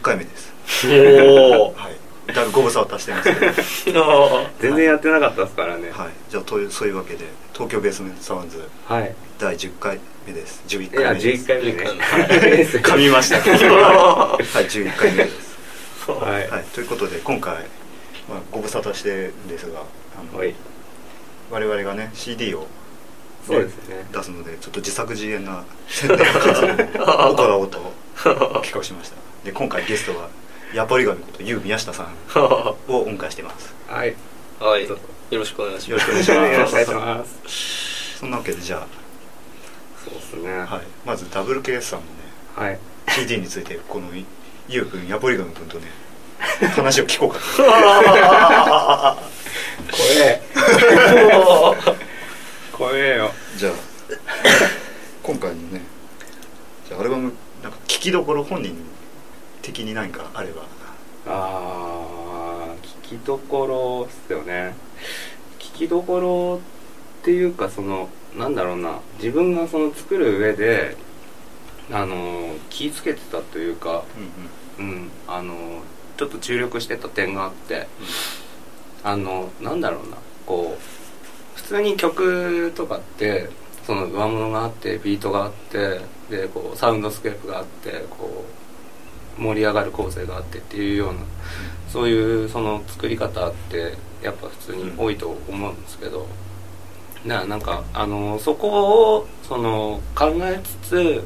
[0.00, 0.52] 1回目です。
[0.88, 5.90] おお、 はい、だいぶご無沙汰してます けど全然やってなかったですからね。
[5.92, 10.62] はい、じゃあというそういうわけで東京ベースメントサウンズ、はい、第10回目です。
[10.66, 11.46] 11回目です。
[11.46, 13.40] いや11回目ですい、 噛みました。
[13.40, 16.10] けどはい、11回目です。
[16.10, 17.54] はい、はい、ということで今回、
[18.28, 20.54] まあ、ご無沙汰してるんですがあの、はい、
[21.50, 22.66] 我々がね CD を
[23.46, 26.66] そうですね、出すのでちょっと自作自演な宣伝活動
[27.30, 27.92] を行おうと
[28.22, 29.29] 企画しました。
[29.44, 30.28] で今回ゲストは
[30.74, 32.06] ヤポリガミことユウ宮下さん
[32.38, 33.74] をお迎えしています。
[33.88, 34.14] はい。
[34.60, 34.86] はい。
[34.86, 34.98] よ
[35.30, 36.22] ろしくお願いしよろます。
[36.24, 38.18] しくお願いしますお願いします。
[38.18, 38.86] そんなわけでじゃ
[40.04, 40.50] そうですね。
[40.52, 42.12] あ、はい、まず WKS さんのね
[42.54, 42.78] はい。
[43.08, 44.08] CD についてこの
[44.68, 45.88] ユウ君ヤポリガミ君とね
[46.74, 47.44] 話を聞こうかと。
[49.96, 50.42] 怖え。
[52.72, 53.32] 怖えよ。
[53.56, 53.72] じゃあ
[55.22, 55.80] 今回のね
[56.86, 58.76] じゃあアルバムなんか聞きどころ本人
[59.62, 60.62] 的に何かあれば。
[61.26, 64.74] あー聞きどころっすよね。
[65.58, 66.60] 聞きどころ
[67.20, 69.00] っていうかそのなんだろうな。
[69.18, 70.96] 自分がその作る上で
[71.92, 74.04] あの気ぃつけてたというか
[74.78, 75.82] うんあの
[76.16, 77.86] ちょっと注力してた点があって
[79.02, 80.16] あのなんだろうな。
[80.46, 83.50] こう普通に曲とかって
[83.86, 88.59] その上物があってビートがあってでこうサウンドスケープがあってこう
[89.40, 91.20] 盛り上がる構成があってっていうような
[91.88, 96.26] そういうその作り方ってやっぱ普通に多いと思うんですけど、
[97.24, 101.24] ななんかあのそこをその考えつつ、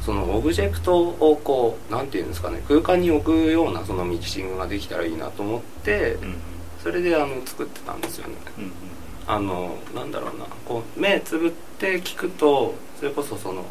[0.00, 6.36] そのオブジェクトをこうなんていうんですかね空間に置くようなそのミキシングができたらいいなと思って、うん
[6.80, 8.34] それであの作ってたんですよね。
[8.56, 8.72] うんうん
[9.26, 13.66] あのなんだろうなこう目つぶって聞くとそれこそその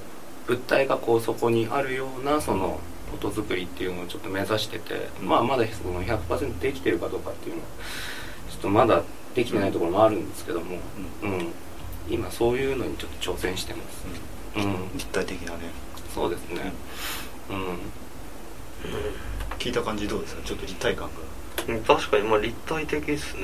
[0.46, 2.80] 物体がこうそこにあるようなその
[3.14, 7.68] 音作りっていうのをちょっと目指してて、うんまあまだその100%できてるかどうかっていうのは
[8.50, 9.04] ちょっとまだ
[9.36, 10.78] できてないところもあるんですけども、
[11.24, 11.52] うん。
[12.10, 14.06] 今そういうのにちょっと挑戦してます。
[14.56, 15.72] うん、立体的なね。
[16.14, 16.72] そうですね。
[17.50, 17.80] うん。
[19.60, 20.42] 聞いた感じどうですか？
[20.44, 21.14] ちょっと立体感が。
[21.68, 23.44] うん確かにまあ立体的ですね。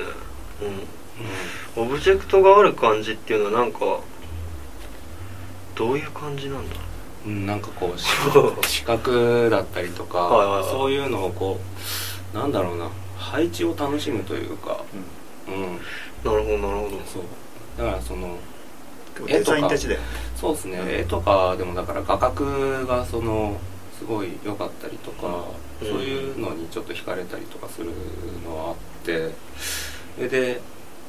[1.76, 1.82] うん。
[1.82, 4.00] オブジェクトがある感じっていうのはなんか
[5.74, 6.84] どういう感じなんだろう
[7.30, 8.06] ん、なんかこうし
[8.68, 11.58] 視覚だったりとか、はいそういうのをこ
[12.34, 14.82] うなんだろうな配置を楽しむというか
[15.46, 15.76] うん。
[15.76, 15.78] う
[16.24, 17.00] なるほどなるほど。
[17.06, 17.22] そう。
[17.78, 18.38] だからその
[19.14, 20.06] 結構デザイン的だよね。
[20.36, 20.88] そうですね、うん。
[20.88, 23.56] 絵とかでもだから画角がその
[23.98, 25.44] すごい良かったりとか、
[25.82, 25.88] うん。
[25.88, 27.90] そういうのにちょっと惹かれたりとかする
[28.44, 28.74] のはあっ
[29.04, 29.30] て。
[30.16, 30.60] それで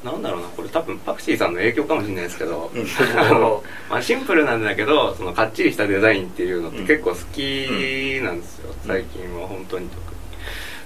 [0.04, 2.86] なんだろうなこれ多分パクチーさんの影響かもしれないですけど、うん。
[3.18, 8.88] あのまあ、シンプルなんだけどそのかっちりしたデザインっていうのって結構好きなんですよ、うん。
[8.88, 10.16] 最近は本当に特に。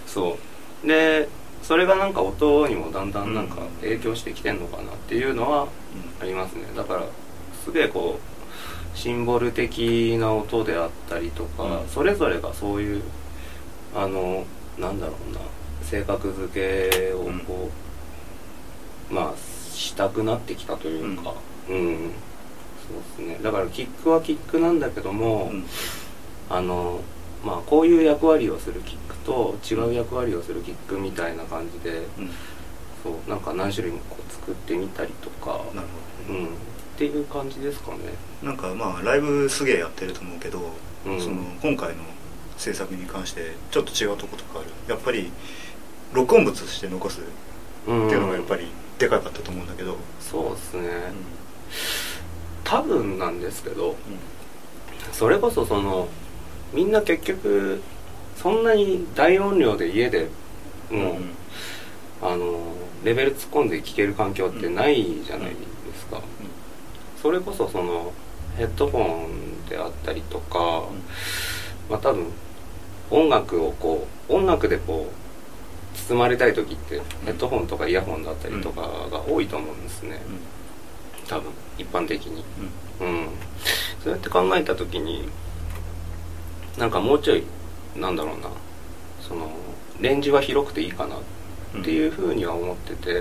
[0.06, 0.38] そ
[0.84, 0.86] う。
[0.86, 1.28] で
[1.62, 5.68] それがなんか音にもだんだんなんか影響してきてんのかなっていうのは
[6.20, 6.64] ありますね。
[6.74, 7.02] だから
[7.64, 11.88] すげえこうシンボル的な音であったりとか、うん。
[11.88, 13.02] それぞれがそういう
[13.94, 14.44] あの
[14.78, 15.40] なんだろうな
[15.82, 17.89] 性格付けをこう、
[19.10, 21.34] まあしたくなってきたというか。
[21.68, 22.12] うん、
[23.16, 23.38] そうですね。
[23.42, 25.64] だからキックはキックなんだけども、うん。
[26.48, 27.00] あの
[27.44, 32.30] まあこういう役割をするキックと違う役割をするキックみたいな感じでうん。
[33.02, 35.60] そうなんか何種類もこう作ってみたりとか。
[35.74, 35.88] なる
[36.28, 36.40] ほどね。
[36.40, 36.46] うん。
[36.46, 36.48] っ
[36.96, 37.98] ていう感じですかね。
[38.42, 40.60] なんかまあライブすげえやってると思うけど、
[41.06, 41.20] うん。
[41.20, 42.02] その今回の
[42.58, 44.68] 制作に関してちょっと違うとことかある。
[44.86, 45.30] やっぱり
[46.12, 47.30] 録音物として残すって
[47.86, 48.66] うんいうのがやっぱり
[49.00, 50.90] でかかったと思うんだけど、そうですね、うん。
[52.62, 53.96] 多分なんですけど
[55.12, 56.08] それこそその
[56.72, 57.82] みんな結局
[58.36, 60.28] そんなに大音量で家で
[60.90, 61.16] もう、
[62.22, 65.56] あのレベル突っ込んで聴ける環境ってないじゃないで
[65.98, 66.20] すか、
[67.20, 68.12] それこそその
[68.56, 70.84] ヘッドホンであったりとか、
[71.88, 72.26] まあ多分
[73.10, 75.19] 音楽をこう音楽でこう
[76.08, 80.20] 包まれたい時ってヘッドホンとかイヤホンだったりとかが多いと思うんですね、
[81.28, 82.44] 多分一般的に。
[83.00, 83.28] うん。
[84.02, 85.28] そうやって考えた時に
[86.78, 87.44] なんかもうちょい
[87.96, 88.48] なんだろうな。
[89.20, 89.50] その
[90.00, 93.14] レンジは広くていいかなっていうふうには思ってて、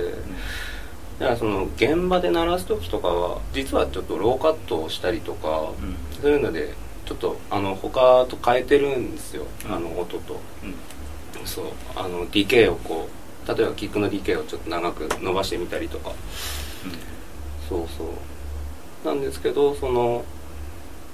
[1.20, 5.74] だからその現場で鳴らす時とかは実はちょっとローカットをしたりとか、
[6.22, 6.74] そういうので
[7.06, 9.74] ちょっとあの他と変えてるんですよ、うん。
[9.74, 10.40] あの音と
[11.50, 11.66] そう
[11.96, 13.10] あの DK をこ
[13.46, 16.12] う例えばキックの DK をちょっと長く伸ばしてみたりとか。
[17.68, 19.08] そうそう。
[19.08, 20.24] なんですけどその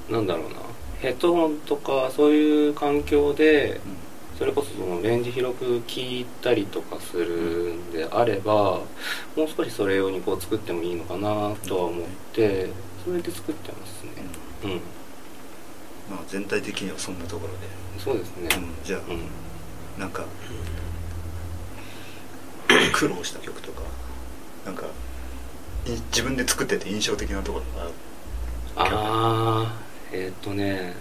[0.10, 0.56] なんだろうな。
[1.00, 3.80] ヘッドホンとかそういう環境で
[4.38, 8.82] それこそそのレンジ広く聞いたりとかするんであれば、
[9.36, 12.70] もう少しそれ用にこう作ってもいいのかなとは思って
[13.06, 14.12] それで作ってますね。
[14.64, 14.72] うん、
[16.10, 17.60] まあ全体的にはそんなところで、
[18.04, 18.50] そうですね。
[18.58, 19.44] うん、じゃあ、うん
[19.97, 20.25] なんか
[22.94, 23.81] 苦労した曲とか
[24.65, 24.86] なんか
[25.86, 28.95] い自分で作ってて印象的なところがある？
[28.95, 29.81] ああ
[30.12, 30.94] えーっとね。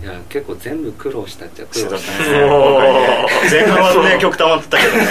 [0.00, 2.28] いや結構全部苦労したっちゃ苦労したね。
[3.50, 4.18] 前半はね。
[4.20, 5.04] 曲溜まってたけどね。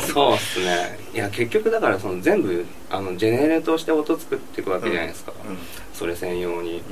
[0.00, 0.34] そう。
[0.34, 0.98] っすね。
[1.14, 5.56] いや結局だからその全部あのジェネレートして音作っていくわけじゃないですか、うん。
[5.94, 6.82] それ専用に、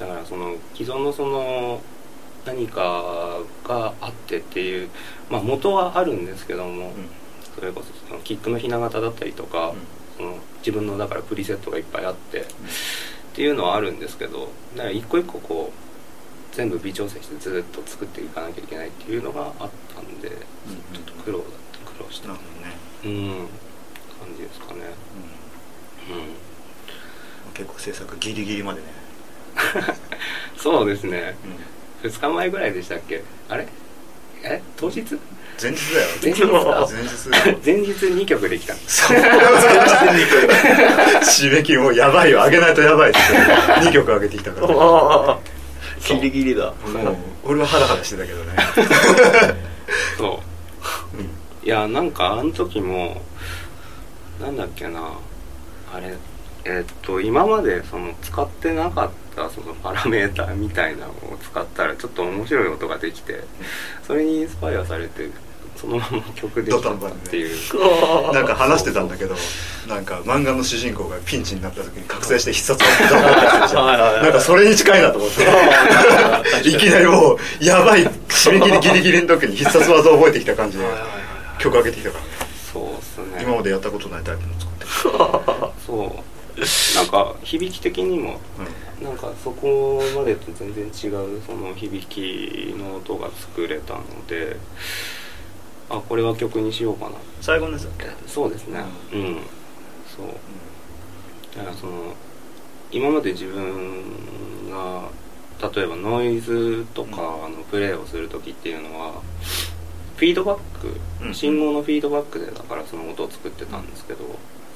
[0.00, 1.82] だからその既存のその
[2.44, 4.88] 何かがあってっていう
[5.30, 6.92] まあ元はあるんですけども、
[7.54, 9.74] それこそそのキックのひな形だったりとか、
[10.16, 12.44] その自分のだからプリセットがいっぱいあって、っ
[13.34, 22.28] ていうのはあるんですけどだから一個一個こう全部微調整してずっと作っていかなきゃいけないっていうのがあったんで、ちょっと苦労だった苦労した。
[22.28, 23.48] なるほどね、うん。
[24.26, 24.80] 感じですかね。
[26.10, 26.16] うん。
[26.16, 26.24] うん。
[27.54, 28.86] 結構制作ギリギリまでね、
[30.56, 31.36] そうですね。
[31.44, 33.22] うん2日前ぐらいでしたっけ？
[33.48, 33.66] あれ？
[34.44, 34.60] え？
[34.76, 35.02] 当日？
[35.62, 36.08] 前日だよ。
[36.22, 37.58] 前日だ前日だよ。
[37.64, 39.18] 前日2曲できたそう。
[39.18, 39.38] 前日に
[41.22, 42.38] 締め切りもうやばいよ。
[42.44, 44.66] 上げないとやばいって2曲上げてきたから。
[44.68, 45.40] も
[46.08, 46.68] ギリギリだ。
[46.68, 46.74] う。
[47.44, 48.56] 俺はハラハラしてたけどね。
[50.18, 50.40] そ
[51.62, 51.66] う。
[51.66, 53.22] いやなんかあの時も
[54.40, 55.00] なんだっけな。
[55.94, 56.14] あれ
[56.64, 63.40] えっと今までその使ってなかったそのパラメーターみたいなのを使ったらちょっと面白い音ができて
[64.06, 65.30] それにインスパイアされて
[65.76, 66.96] そのまま曲できたっ
[67.28, 67.56] ていう。
[68.32, 69.34] なんか話してたんだけど
[69.88, 74.22] なんか漫画の主人公がピンチになった時に覚醒して必殺技ドンってやつじゃんはいはいはい。
[74.22, 75.42] なんかそれに近いなと思って。
[76.68, 80.84] いきなりもうやばい締め切りギリギリの時に必殺技を覚えてきた感じで
[81.58, 82.24] 曲上げてきたから。
[82.24, 82.30] ね
[82.72, 83.42] そうっすね。
[83.42, 85.72] 今までやったことないタイプの作って。
[85.86, 86.32] そう
[86.94, 88.38] なんか響き的にも
[89.00, 94.56] うなんかそこまでと全然違うその響きの音が作れたので
[95.88, 97.12] あこれは曲にしようかな。
[97.40, 98.06] 最後のやつだっけ？
[98.26, 98.82] そうですね。
[99.12, 99.36] うん、
[100.16, 100.26] そう。
[101.56, 102.14] だからその
[102.90, 105.08] 今まで自分が
[105.74, 107.16] 例えばノイズとか
[107.48, 109.12] のプレイをする時っていうのは
[110.16, 110.94] フィードバック、
[111.26, 111.34] うん。
[111.34, 114.24] 信号のフィードバックでだからその音を作ってたんですけど、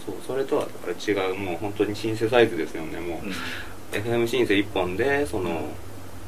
[0.07, 3.33] そうそれとはだから違うもう本当にシンセサイズですよねもう、うん。
[4.01, 5.69] FM シンセ1本でその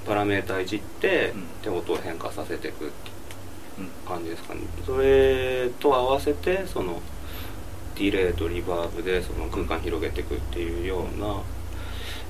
[0.06, 1.62] パラメータいじって、うん。
[1.62, 2.90] で音を変化させていく
[4.06, 4.60] 感じですかね。
[4.84, 7.00] それと合わせてその
[7.94, 11.26] ディレイとリバーブでその空間広げていくっていうような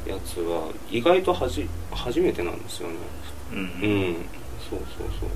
[0.07, 2.95] やつは意外とはじ初めてなんですよね。
[3.53, 3.65] うんうん、う
[4.11, 4.15] ん。
[4.69, 5.29] そうそうそう。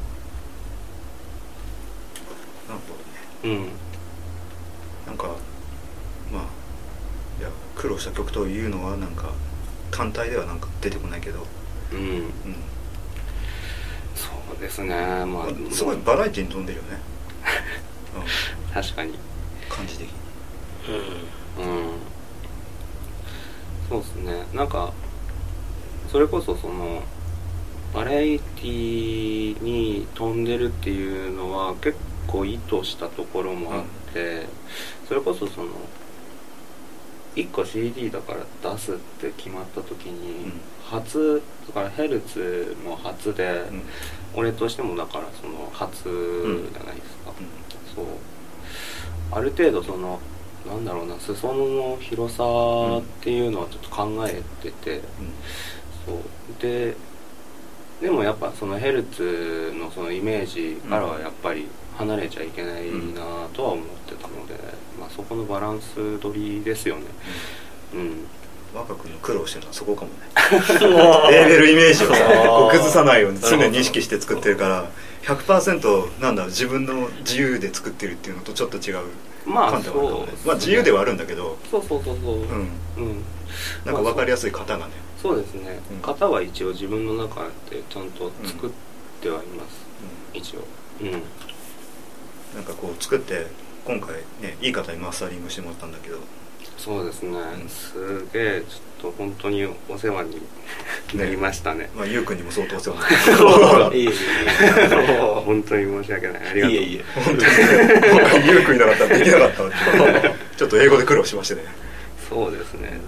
[2.69, 2.94] なるほ
[3.44, 3.56] どね。
[3.56, 3.69] うん。
[5.06, 5.35] なんか
[7.82, 9.32] 苦労した曲というのはなんか
[9.90, 11.45] 単体ではなんか出てこないけど、
[11.92, 11.99] うん。
[11.99, 12.33] うん。
[14.14, 14.95] そうですね。
[14.95, 17.00] ままああ、すごいバラエティに富んでるよね、
[18.14, 19.18] うん、確かに。
[19.68, 20.14] 感じ的に。
[21.59, 21.92] うん。
[23.88, 24.47] そうですね。
[24.54, 24.92] なんか
[26.12, 27.02] それこそその
[27.92, 34.47] バラエティに飛んでるっていうのは結構意図したところもあって、
[35.09, 35.71] それこそその
[37.35, 40.61] 1個 CD だから出すって決まった時に、うん。
[40.85, 43.83] 初だからヘルツも初で、うん。
[44.35, 47.33] 俺としてもだからその初じゃないですか、
[47.95, 48.05] そう。
[49.31, 50.21] ある程度その
[50.67, 52.45] なんだろうな裾野の広さ
[52.99, 55.01] っていうのはちょっと考えてて、
[56.07, 56.17] そう。
[56.61, 56.95] で
[58.01, 64.54] でもやっぱそのヘルツのそのイメージからはやっぱり離れちゃいけないなとは思ってたので、
[64.99, 67.02] まあ、そこのバランス取りですよね。
[67.94, 68.26] うん。
[68.75, 70.16] 若くの苦労してるのはそこかもね。
[71.30, 74.90] レーベルイメージを崩さないように常に意識して作ってるから
[75.25, 79.04] 100%なんだ自分の自由で作ってるっていうのとちょっと違う
[79.44, 80.32] まあ観点はあるかもね。
[80.32, 80.38] ね。
[80.46, 81.58] まあ自由ではあるんだけど。
[81.70, 82.34] そうそうそうそう。
[82.37, 82.44] うん。
[82.44, 83.25] うん。
[83.84, 84.92] なんか分かりやすい型がね。
[85.20, 85.37] そう。
[85.37, 86.02] ですね、うん。
[86.02, 88.70] 型は一応自分の中でちゃんと作っ
[89.20, 89.84] てはいます、
[90.32, 90.61] 一応。
[91.02, 91.22] うん
[92.54, 93.47] なんかこう作って
[93.85, 96.18] 今回ねいい方にマスタリングしてもらったんだけど。
[96.78, 97.68] そうですね、ん。
[97.68, 100.42] すげえちょっと本当にお世話に
[101.14, 101.88] なりましたね。
[101.94, 104.12] まあゆうくんにも相当お世話になって いえいえいえ。
[105.47, 106.42] 本当に申し訳ない。
[106.49, 106.76] ありがとう。
[106.76, 107.04] いえいえ。
[107.14, 107.38] 本当に。
[108.11, 109.56] 今回ゆうくんいなかったらできなかった
[110.56, 111.62] ちょっと英語で苦労しましてね。
[112.28, 113.00] そうですね。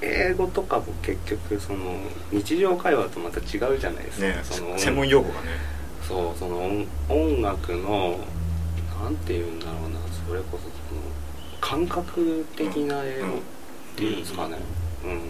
[0.00, 2.00] 英語とかも結局その
[2.30, 4.40] 日常会話とまた違うじゃないですか、ね。
[4.44, 5.78] その専門用語がね。
[6.06, 8.18] そうその音音楽の
[9.02, 9.98] なんて言うんだろうな。
[10.26, 11.00] それこそその
[11.60, 13.30] 感覚的な英語っ
[13.96, 14.56] ていうんですかね。
[15.04, 15.20] うん、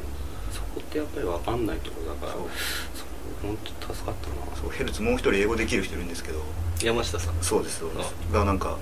[0.52, 2.42] そこってやっぱり分かんないところだからそう。
[3.42, 4.34] 本当助かったな。
[4.60, 6.40] そうヘルツもう一人英語できる人いるんですけど。
[6.82, 7.34] 山下さん。
[7.42, 8.14] そうですそうです。
[8.32, 8.78] がなんか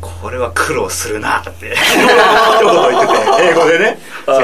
[0.00, 1.76] これは苦労するなって。
[3.40, 3.98] 英語でね。
[4.26, 4.34] だ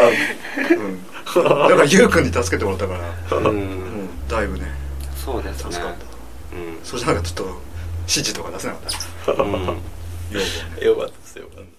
[1.42, 2.94] からゆうくんに助けてもらったか
[3.30, 3.36] ら。
[3.36, 4.66] うん、だいぶね
[5.16, 5.72] そうですね。
[5.72, 6.04] 助かった。
[6.56, 6.78] うん。
[6.84, 7.60] そうじゃなかったらちょっと
[8.02, 8.98] 指示とか出せなかった
[9.32, 9.40] うん
[10.30, 11.73] 用語をねよかったですよかった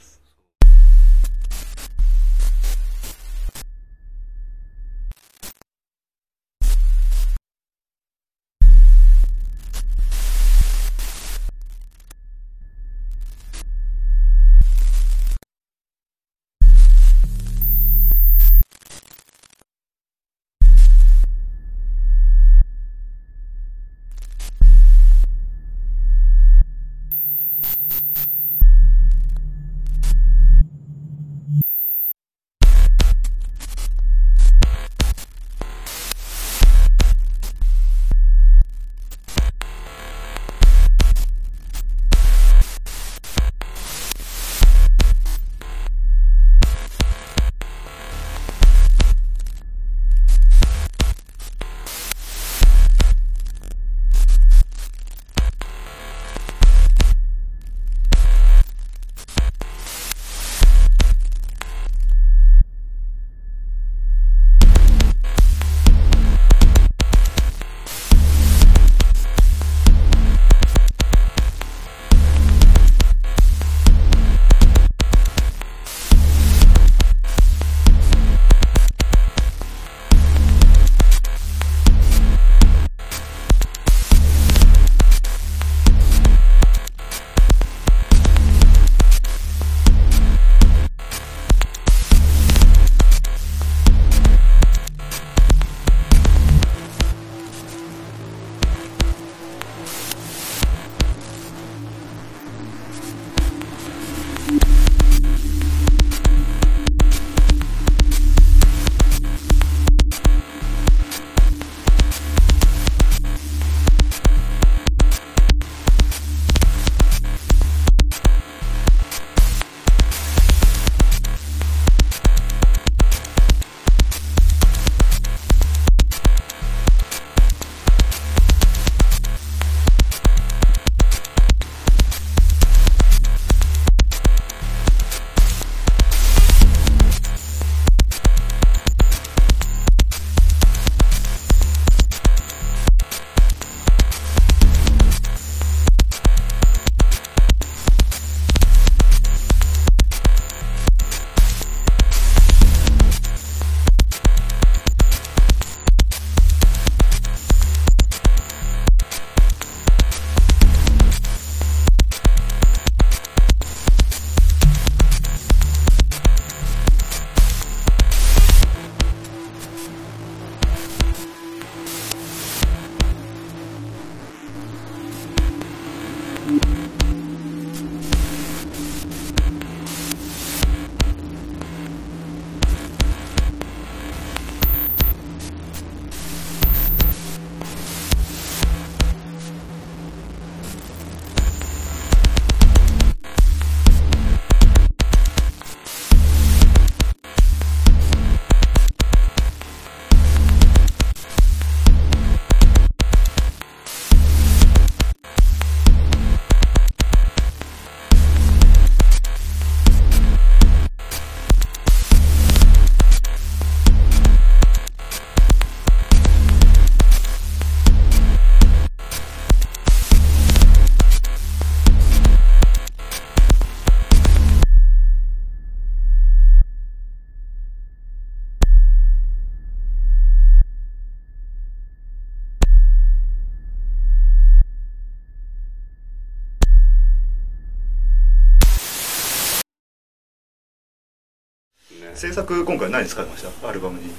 [242.16, 243.68] 制作今回何使いました？
[243.68, 244.10] アルバムに。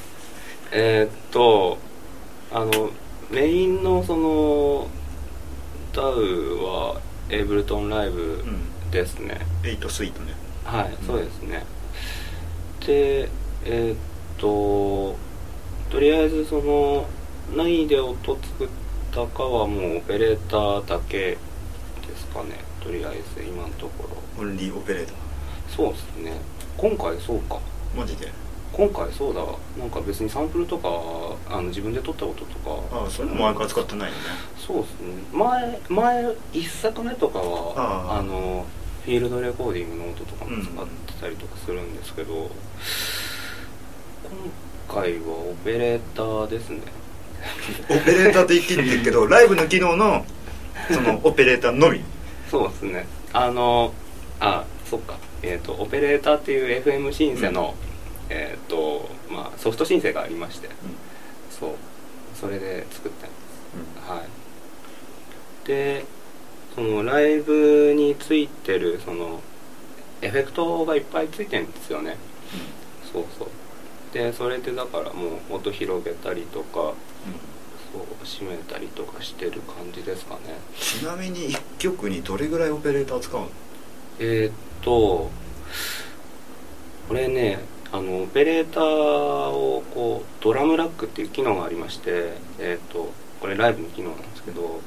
[0.71, 1.79] えーっと
[2.53, 2.91] あの
[3.31, 4.87] メインのその
[5.93, 6.15] ダウ
[6.63, 7.01] は
[7.31, 8.91] エイブルトンライブうん。
[8.91, 10.33] ですね、8スイートね。
[10.65, 11.07] はい、うん。
[11.07, 11.65] そうですね。
[12.87, 13.29] で
[13.65, 13.97] えーっ
[14.39, 15.17] と
[15.91, 17.07] とりあえずその
[17.57, 18.69] 何で音作っ
[19.11, 21.39] たかはもうオペレーターだけで
[22.17, 22.61] すかね。
[22.81, 24.43] とりあえず今のところ。
[24.43, 25.17] オンリーオペレーター。
[25.75, 26.33] そうですね。
[26.77, 27.59] 今回そうか
[27.97, 28.31] マジで？
[28.73, 29.43] 今回そうだ
[29.79, 30.89] なんか別にサンプルとか
[31.49, 32.79] あの自分で撮った音とか。
[32.93, 34.21] ああそれも前から使ってないよね。
[34.59, 35.07] そうですね。
[35.33, 38.67] 前前1作目とかはあの
[39.05, 42.51] フィールドレコーディングの音とかも使ってたりとかするんですけど、
[44.89, 46.81] 今回はオペレーターですね。
[47.89, 50.27] オペレーターって言ってるんだけど ライブの機能の
[50.93, 52.03] その オペレーターのみ。
[52.51, 53.07] そうですね。
[53.33, 53.93] あの
[54.41, 55.15] あそっか。
[55.43, 57.75] えっ、とオペレーターっていう FM シンセの、
[58.29, 60.69] えっ、とまあソフトシンセがありまして
[61.51, 61.71] そう。
[62.39, 64.11] それで作ってます。
[64.11, 64.27] はい。
[65.67, 66.05] で
[66.75, 69.41] そのライブについてるその
[70.21, 72.17] エフェクトがいっぱいついてるんですよね。
[73.13, 73.49] そうそう。
[74.13, 76.95] でそれでだからもう音広げたりとか
[77.93, 80.41] そう締めたりとかしてる感じですかね。
[80.79, 83.49] ちなみに1曲にどれぐらいオペレーター使うの？
[84.19, 84.53] えーっ
[84.83, 85.31] と
[87.09, 87.59] これね
[87.93, 94.81] あのオペレーターをこうドラムラックっていう機能がありましてえーっとこれライブの機能なんですけど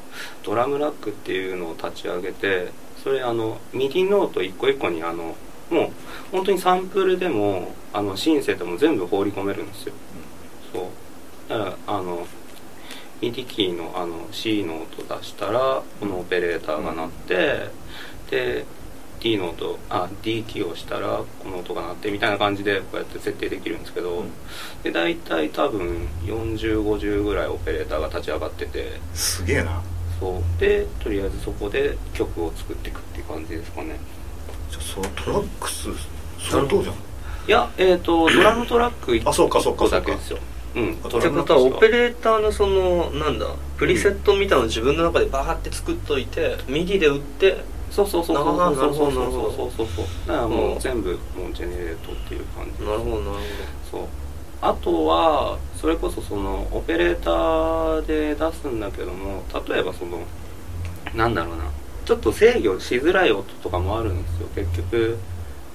[0.44, 2.72] ドラムラックっていうのを立ち上げて
[3.03, 5.36] それあのミディノート一個一個にあの
[5.70, 5.89] もう
[6.32, 9.94] 本当にサンプルでもあのシンセでも全部放り込めるんですよ。
[10.74, 11.50] そう。
[11.50, 12.25] だからあの
[13.22, 17.70] ミディキーのあの C の音出したらこのオペレーターが鳴って、
[18.32, 18.65] で
[19.20, 24.32] D の音あ D キーを押したらこの音が鳴ってみたいな感じでこうやって設定できるんですけど、うん。
[24.84, 29.00] で大体多分4050ぐらいオペレーターが立ち上がってて。
[29.13, 29.82] すげえな。
[30.20, 30.60] そう。
[30.60, 34.00] でとりあえずそこで曲を作っていくっていう感じですかね。
[34.70, 35.89] じゃあそうトラックス
[36.39, 36.96] 相当じゃん。
[36.96, 39.63] いやえっ、と ドラムトラック1あそうかで
[40.22, 40.39] すよ。
[40.76, 40.98] うん。
[41.04, 48.75] あってことはオペレーターのそのなんだプリセットみたいなの自分の中でバーって作っといて、ミディで打ってそうそうそうそう。
[48.75, 50.06] そうそうそうそうそうそう。
[50.28, 50.80] だからもううん。
[50.80, 52.84] 全部もうジェネレートっていう感じ。
[52.86, 53.38] なるほどなるほ
[53.91, 54.02] そう。
[54.62, 60.19] あとはそれこそそのオペレーターで出すんだけども例えばその
[61.15, 61.63] なんだろうな。
[62.06, 64.47] ちょっと制御しづらい音とかもあるんですよ。
[64.56, 65.17] 結局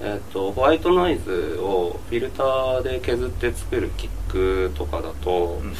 [0.00, 5.74] えっとホワイトノイズをフィルターで削って作るキックとかだと、うん。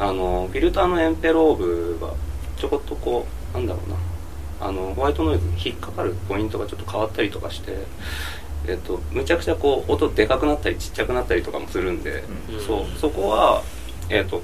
[0.00, 2.12] あのフィルターのエンペローブが
[2.56, 3.96] ちょこっとこうなんだろうな
[4.60, 7.76] あのホワイトノイズに引っかかるポイントがちょっと変わったりとかして、
[8.66, 12.60] えっとむちゃくちゃこう音でかくなったりちっちゃくなったりとかもするんで、うん。
[12.60, 13.62] そうそこは
[14.08, 14.42] えっ、と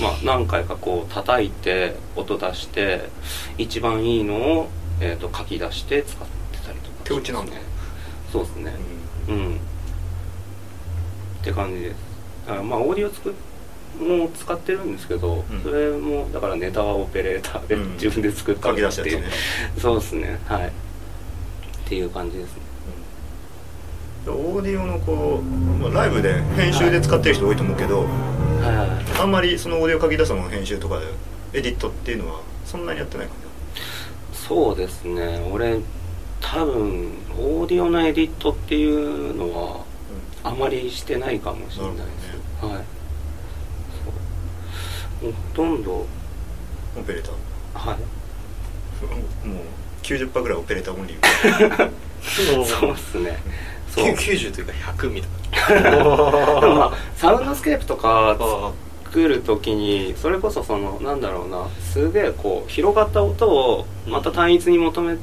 [0.00, 3.08] まあ何回かこう叩いて音出して
[3.56, 4.68] 一番いいのを、
[5.00, 7.52] えー、と書き出して使ってたりとか手打ちなんだ。
[8.30, 8.72] そうですね。
[9.28, 9.58] うん、っ
[11.42, 11.96] て感じです。
[12.46, 13.32] だからまあオーディオ作っ
[13.98, 15.62] も使ってるんですけど、うん。
[15.62, 17.92] それもだからネタはオペレーターでうん。
[17.94, 19.28] 自分で作った書き出したやつね。
[19.78, 20.40] そうですね。
[20.46, 20.66] はい。
[20.66, 20.70] っ
[21.86, 22.62] ていう感じですね。
[24.26, 31.06] オーディオのこう、まあ、ライブで編集で使ってる人多いと思うけど、はいあんまりそのオーディオ書き出したもの編集とかで
[31.52, 33.34] エディットっていうのはそんなにやってないか
[34.32, 35.46] そうですね。
[35.52, 35.78] 俺
[36.40, 39.84] 多分オーディオのエディットっていうのは
[40.42, 42.02] な、あまりしてないかもしれないで
[42.60, 42.93] す、はい
[45.32, 46.06] ほとんど。
[46.96, 47.98] オペレーターはい。
[49.46, 49.58] もう
[50.02, 51.90] 90%ぐらいオペレーターオンリー。
[52.56, 53.38] どそうですね。
[53.94, 54.06] そう。
[54.14, 58.72] 90というか100みたいなまあサウンドスケープとかあ
[59.04, 61.66] 作る時にそれこそそのなんだろうな。
[61.80, 65.16] すげえこう広がった音をまた単一に求め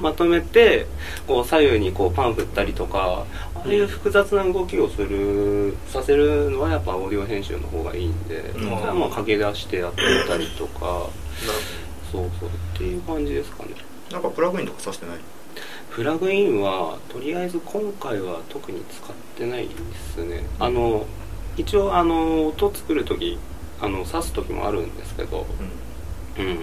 [0.00, 0.86] まとめて
[1.26, 3.24] こう左右にこうパン振ったりとか
[3.64, 8.62] ああいう複雑な動きをするさせるのはやっぱオーディオ編集の方がいいんで、うん。
[8.64, 11.08] それはもう駆け出してやってみたりとか
[12.10, 13.70] そうそうっていう感じですかね。
[14.10, 15.18] なんかプラグインとかさしてない？
[15.90, 19.74] プラグインはとりあえず今回は特に使ってないで
[20.14, 20.44] すね。
[20.58, 21.06] あの
[21.56, 23.38] 一応あの音作る時
[23.80, 25.46] あの挿す時もあるんですけど、
[26.38, 26.58] うん、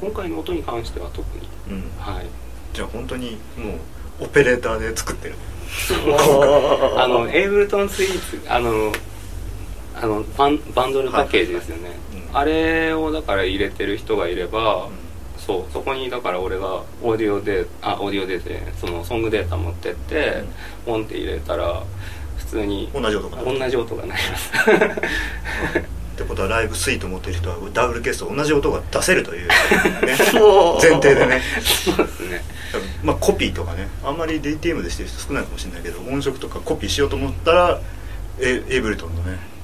[0.00, 1.48] 今回の音に関しては特に。
[1.68, 2.26] うん、うん、はい。
[2.72, 3.74] じゃあ本当にも
[4.20, 5.34] うオペレーターで作ってる
[6.96, 8.92] あのエイブルトンスイーツあの
[9.94, 11.90] あのバンバンドルパッケージですよね、
[12.32, 15.04] あれをだから入れてる人がいれば、うん。
[15.38, 18.40] そうそこにだから俺がオーディオであオーディオで
[18.80, 20.42] そのソングデータ持ってって、
[20.86, 21.82] ポンって入れたら
[22.38, 24.52] 普通に同じ音が同じ音が鳴ります。
[26.14, 29.48] ってことはライブスイート持ってる人はダブルケースと同じ音が出せるという、
[30.06, 30.16] ね、
[30.80, 31.42] 前提でね。
[31.60, 32.53] そうですね
[33.04, 37.80] まあコピーとかねあんまり DTM でしてる人少ないかもしれないけど音色とかコピーしようと思ったら
[38.40, 39.54] エエイブルトンのね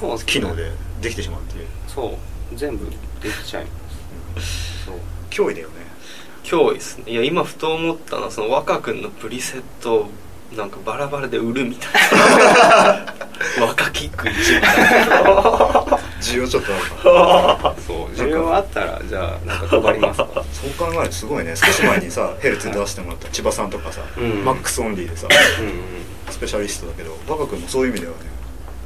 [0.00, 0.32] そうですね。
[0.32, 0.72] 機能で
[1.02, 1.66] できてしまうっていう。
[1.86, 2.18] そ
[2.52, 2.56] う。
[2.56, 3.66] 全部できちゃい
[4.34, 4.86] ます。
[4.86, 4.96] そう。
[5.28, 5.74] 脅威だよね。
[6.42, 7.04] 脅威ですね。
[7.06, 10.10] いや今ふと思ったのはその若君のプリセットを
[10.56, 13.14] なんかバラバラで売るみたいな。
[13.66, 15.79] 若キック1枚
[16.20, 16.84] 需要ちょっとある。
[17.62, 18.06] か そう。
[18.14, 20.26] 需要あったらじゃあなんか配りますか？
[20.52, 21.54] そう考えるとすごいね。
[21.56, 24.44] 少し前にさヘルツ出してもらった千葉さんとかさ、うん。
[24.44, 25.26] マックスオンリーでさ
[25.60, 25.66] うん。
[25.66, 25.72] うん
[26.30, 28.18] スペシャリストだけど若君もそういう意味ではね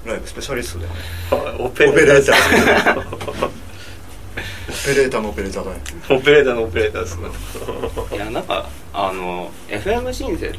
[0.07, 1.65] ライブスペシャリストだよね。
[1.65, 2.95] オペレーター。
[2.95, 5.81] ーオペレーターのオペレーターだね。
[6.11, 7.29] オペレーターのオペレーターですね。
[8.13, 10.53] いやなんかあの FM シンセっ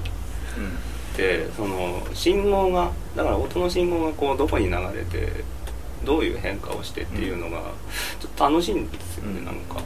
[1.16, 5.44] てその信号がだから音の信号がこうどこに流れて
[6.06, 7.62] どういう変化をしてっていうのが
[8.20, 9.46] ちょっと楽しいんですよね、うん。
[9.46, 9.82] なんか。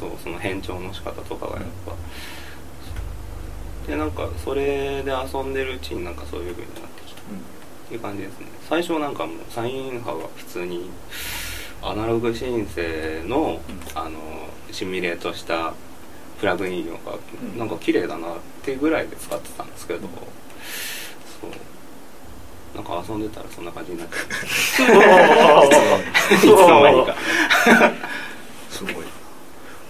[0.00, 1.92] そうその変調の仕方とかがやっぱ、
[3.86, 7.24] でなんかそれで遊んでるうちになんかそういう風になってきたっ
[7.88, 8.46] ていう感じですね。
[8.68, 10.90] 最初なんかもうサイン波が普通に
[11.82, 13.60] アナログシンセの,、
[13.94, 14.18] あの
[14.72, 15.74] シミュレートした
[16.40, 16.94] プラグインが
[17.40, 17.56] う。
[17.56, 17.58] ん。
[17.58, 20.08] なんか綺麗だなっていうぐらいで使ってたんですけど、うん。
[20.10, 21.50] そう
[22.74, 25.66] なんか遊んでたらそんな感じになっちゃう
[26.34, 27.14] いつの間にか。
[28.70, 28.94] すごい。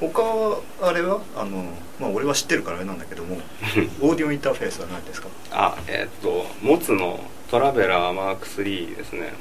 [0.00, 1.20] 他はあれは？
[1.36, 1.64] あの
[2.00, 3.36] まあ俺は知ってるからあれなんだけども
[4.02, 9.32] オーディオインターフェースは何ですか、あえっとモツのトラベラーマーク3ですね。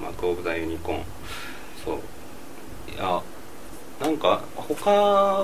[0.00, 1.02] マーク・オブ・ザ・ユニコーン。
[1.84, 1.98] そう。
[2.90, 3.20] いや
[4.00, 4.90] なんか他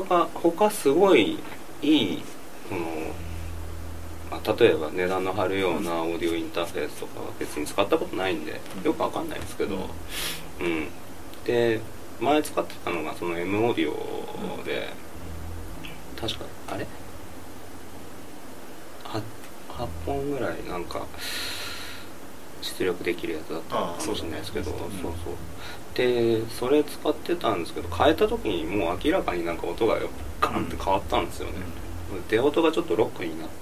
[0.09, 1.39] が他すごい
[1.83, 2.23] いい
[2.69, 2.81] その、
[4.31, 8.83] まあ、例えば値段の張るようなオーディオインターフェースとかは別に使ったことないんでうん。
[8.83, 9.77] よくわかんないですけど
[10.61, 10.89] うん。
[11.45, 11.81] で
[12.21, 14.89] 前使ってたのがその M オーディオで
[16.21, 16.87] 確かあれ
[19.05, 19.23] ？8,
[19.69, 21.07] 8本ぐらいなんか
[22.63, 25.13] 出力できるやつだったかもしれないですけどそうそうそう。
[25.95, 29.99] でそれ使ってたんですけど変えた時にもう明らかになんか音が
[30.41, 31.53] ガンって変わったんですよね、
[32.29, 33.55] 出音がちょっとロックになって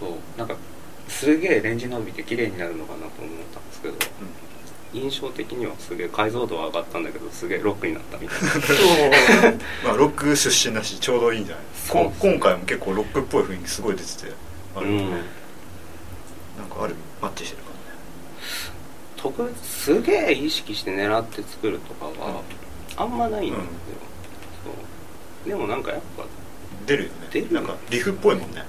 [0.00, 0.56] そうなんか
[1.08, 3.94] すげえレンジ伸びて綺麗になるのかなと思ったんですけど
[4.92, 8.42] 印象的にはすげえ解像度は上がったんだけどすげえロックになったみたい
[9.52, 9.58] な。
[9.84, 11.64] まあロック出身だしちょうどいいんじゃない？
[11.74, 12.04] そう。
[12.04, 14.32] こ今回も結構ロックっぽい雰囲気すごい出てて
[14.76, 15.10] あるよね、うん。
[15.10, 15.18] なん
[16.70, 16.94] かある？
[17.20, 17.80] マッチしてるかもね
[19.16, 22.42] 特別すげえ意識して狙って作るとかは
[22.96, 23.66] あんまないんですよ、
[24.64, 24.70] そ
[25.46, 25.48] う。
[25.48, 26.24] でもなんかやっぱ
[26.86, 27.28] 出るよね。
[27.32, 28.62] 出るなんかリフっぽいもんね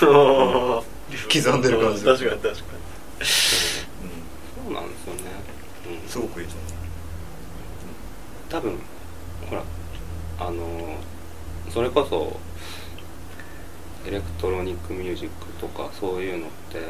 [0.00, 0.84] そう。
[1.32, 2.04] 刻んでる感じ。
[2.04, 2.54] 確かに確かに。
[2.54, 3.24] う
[4.64, 5.20] そうなんですよね、
[5.88, 6.06] うん。
[6.06, 6.62] んすごくいいと思
[8.50, 8.78] 多分
[9.48, 9.62] ほら
[10.40, 10.96] あの
[11.70, 12.38] それこそ
[14.06, 16.80] エレクトロニックミュージックとかそういうのって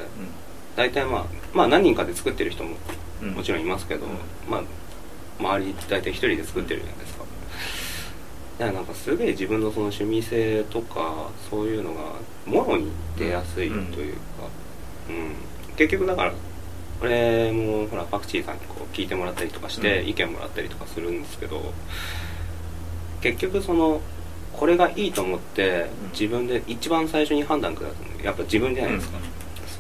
[0.75, 2.77] 大体まあまあ何人かで作ってる人も
[3.23, 3.31] うん。
[3.35, 3.61] もちろん。
[3.61, 4.13] いますけど、うん。
[4.51, 4.63] まあ
[5.39, 7.25] 周り大体一人で作ってるじゃないですか
[8.59, 12.01] なんかすげえ自分のその趣味性とかそういうのが
[12.47, 14.21] もろに出やすいというか、
[15.09, 15.35] うん。
[15.77, 16.33] 結局だから
[17.01, 20.09] 俺もほらパクチーさんにこう聞いてもらったりとかしてうん。
[20.09, 21.73] 意見もらったりとかするんですけど、
[23.21, 24.01] 結局その
[24.53, 26.11] これがいいと思ってうん。
[26.11, 27.85] 自分で一番最初に判断下す
[28.19, 28.25] の。
[28.25, 29.19] やっぱ自分じゃないですか、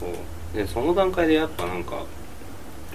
[0.00, 0.56] そう。
[0.56, 2.04] でその段階でやっぱなんか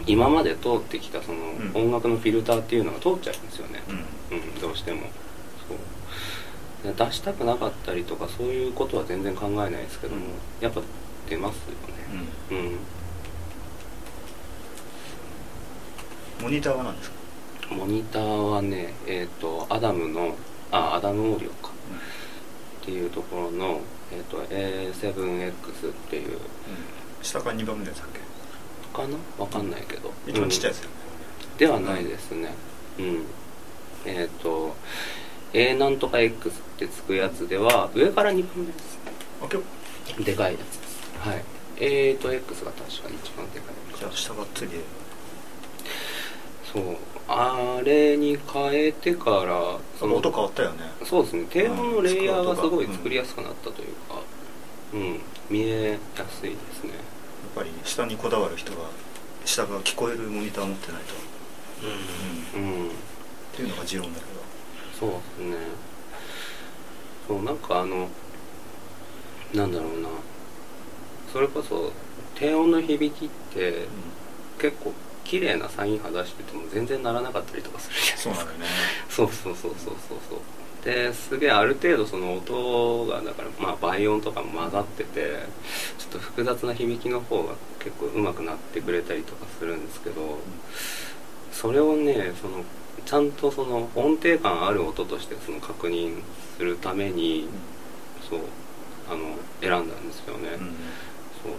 [0.06, 1.38] 今まで通ってきたその
[1.74, 1.84] うん。
[1.86, 3.82] 音楽のフィルターっていうのが通っちゃうんですよね。
[3.90, 4.38] うん。
[4.38, 5.04] うん、どうしても
[6.94, 10.32] 出したくなかったりとかそういうことは全然考えないですけども、うん。
[10.64, 10.82] やっぱ
[11.30, 11.62] 出ますよ
[12.52, 12.72] うん。
[12.72, 12.78] ね
[16.42, 17.16] モニターは何ですか？
[17.72, 20.36] うんモニターはねえっ、とアダムの
[20.72, 21.72] あアダムオーディオか。
[22.82, 23.82] っていうところの、
[24.14, 26.38] えー、と A7X っていう。
[27.22, 28.20] 下から2番目のやつだっけ？
[28.96, 29.18] かな？
[29.38, 30.14] わかんないけど。
[30.26, 30.96] 一番ちっちゃいやうんつよね
[31.58, 32.54] ではないですね。
[33.00, 33.26] うん。
[34.06, 34.74] えっ、と
[35.54, 40.24] A なんとか X ってつくやつでは上から2番目です。
[40.24, 41.14] でかいやつです。
[41.20, 41.44] はい。
[41.80, 44.00] A と X が確かに一番でかい。
[44.00, 44.78] じゃあ下がっつりで
[46.74, 46.98] そう。
[47.30, 50.84] あれに変えてからその音変わったよね。
[51.04, 51.46] そうですね。
[51.50, 52.94] 低音のレイヤーがすごいうん。
[52.94, 54.22] 作りやすくなったというか
[54.94, 55.20] うん。
[55.50, 56.90] 見えやすいですね。
[56.92, 57.00] やっ
[57.56, 58.90] ぱり下にこだわる人は
[59.46, 61.14] 下が聞こえるモニター持ってないと、
[62.56, 62.76] ううん。
[62.76, 62.92] っうん。
[63.56, 64.37] ていうのが持論だけど
[65.00, 65.56] そうですね。
[67.28, 68.08] そうなんかあの
[69.54, 70.10] なんだろうな。
[71.32, 71.92] それこそ
[72.36, 73.86] 低音の響きって
[74.60, 78.66] 結構綺麗なサイン波出してても全然ならなかったりとかするじゃんそうなんだよね。
[79.10, 80.40] そうそうそうそうそうそう。
[80.86, 85.44] ですげえある程度その音がだからまあ倍音とかも混ざってて
[85.98, 90.40] ちょっと複雑な響きの方が結構上手くなってくれたりとかするんですけど
[91.52, 92.64] それをねその
[93.06, 96.22] ちゃんとその音程感ある音としてその確認
[96.58, 97.48] するために
[98.30, 98.40] そう
[99.10, 100.68] あの選んだんですよね、うん。
[100.68, 101.50] そ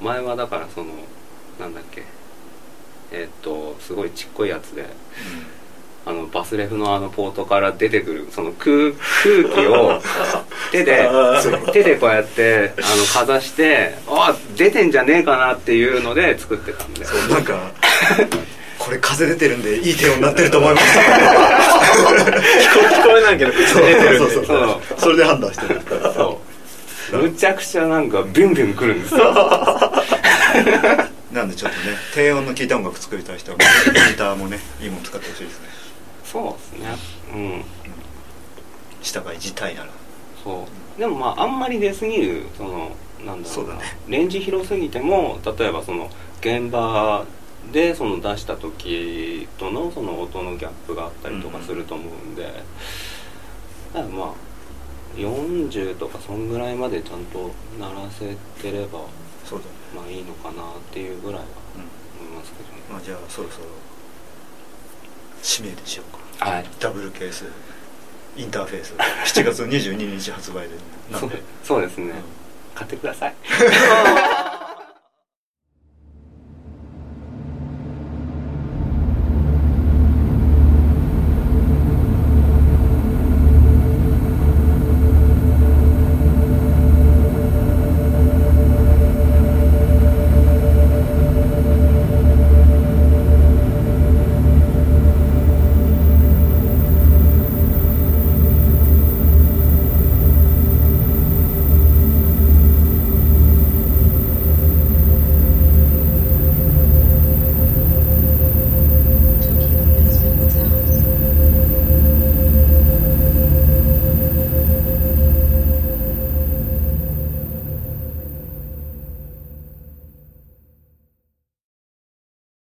[0.00, 0.04] う。
[0.04, 0.92] 前はだからその
[1.58, 2.04] なんだっけ。
[3.10, 4.84] えーっとすごいちっこいやつで
[6.04, 10.00] あのバスレフのあのポートから出てくるその空空気を
[10.70, 11.08] 手で
[11.72, 17.04] 手でこうやってあのかざしてあ出てんじゃねえかなっていうので作ってたんで。
[17.04, 17.72] そうなんか
[18.78, 20.98] これ風出てるんでいい低音になってると思います。
[20.98, 25.74] 聞こ聞こえないけどそう出てるそうそうそうそれで判断して。
[25.74, 25.80] る
[26.14, 26.40] そ
[27.12, 27.16] う。
[27.16, 29.14] むちゃくちゃなんかビュンビュンくるんです。
[29.14, 29.32] よ
[31.32, 33.64] なんでちょっとね低音の効いた音楽作りたい人はギ
[34.16, 35.68] ターもねいいもの使ってほしいですね。
[36.24, 36.96] そうですね。
[37.34, 37.64] うん。
[39.02, 39.88] 下が自体なら。
[40.42, 41.00] そう。
[41.00, 42.90] でもまああんまり出過ぎるその
[43.24, 43.44] なんだろうな。
[43.46, 46.10] そうだねレンジ広すぎても例えばその
[46.40, 47.24] 現場
[47.72, 52.62] でその出した時とのその音のギャップがあったりとかすると思うんで、だか
[54.00, 54.34] らまあ
[55.16, 59.00] 40とかそんぐらいまでちゃんと鳴らせてれば
[59.44, 59.70] そうだね。
[59.94, 62.26] まあいいのかなっていうぐらいはうん。
[62.26, 63.66] 思いますけどね、まあじゃあそろそろ
[65.42, 66.50] 指名でしようか。
[66.50, 66.66] はい。
[66.80, 67.44] ダブルケース
[68.36, 68.94] インターフェース。
[68.94, 70.74] 7月22日発売で
[71.10, 72.12] なんそうでそうですね、うん。
[72.74, 73.34] 買ってください